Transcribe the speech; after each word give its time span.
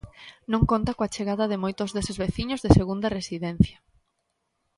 Non 0.51 0.61
conta 0.71 0.95
coa 0.97 1.13
chegada 1.15 1.45
de 1.51 1.61
moitos 1.63 1.89
deses 1.95 2.17
veciños 2.23 2.61
de 2.63 2.69
segunda 2.77 3.13
residencia. 3.17 3.77